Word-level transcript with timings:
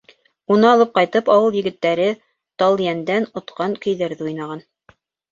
Уны 0.53 0.67
алып 0.67 0.93
ҡайтып 0.93 1.27
ауыл 1.33 1.57
егеттәре 1.57 2.07
Талйәндән 2.63 3.27
отҡан 3.41 3.75
көйҙәрҙе 3.85 4.25
уйнаған. 4.29 4.65